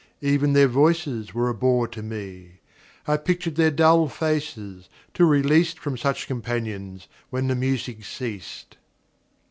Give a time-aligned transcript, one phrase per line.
[0.21, 2.53] Even their voices were a bore to me;
[3.07, 8.77] I pictured their dull faces, till released From such companions, when the music ceased.